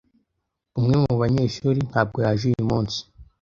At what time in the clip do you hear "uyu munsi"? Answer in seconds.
2.49-2.99